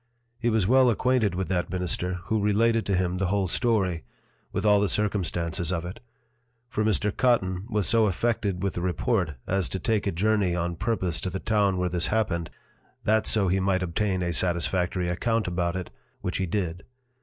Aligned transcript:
He 0.39 0.49
was 0.49 0.65
well 0.65 0.89
acquainted 0.89 1.35
with 1.35 1.47
that 1.49 1.69
Minister, 1.69 2.13
who 2.23 2.41
related 2.41 2.87
to 2.87 2.95
him 2.95 3.19
the 3.19 3.27
whole 3.27 3.47
Story, 3.47 4.03
with 4.51 4.65
all 4.65 4.79
the 4.81 4.89
Circumstances 4.89 5.71
of 5.71 5.85
it: 5.85 5.99
For 6.67 6.83
Mr. 6.83 7.15
Cotten 7.15 7.67
was 7.69 7.87
so 7.87 8.07
affected 8.07 8.63
with 8.63 8.73
the 8.73 8.81
Report, 8.81 9.33
as 9.45 9.69
to 9.69 9.77
take 9.77 10.07
a 10.07 10.11
Journey 10.11 10.55
on 10.55 10.75
purpose 10.75 11.21
to 11.21 11.29
the 11.29 11.39
Town 11.39 11.77
where 11.77 11.87
this 11.87 12.07
happened, 12.07 12.49
that 13.03 13.27
so 13.27 13.47
he 13.47 13.59
might 13.59 13.83
obtain 13.83 14.23
a 14.23 14.33
satisfactory 14.33 15.07
account 15.07 15.45
about 15.47 15.75
it, 15.75 15.91
which 16.21 16.37
he 16.37 16.47
did. 16.47 16.83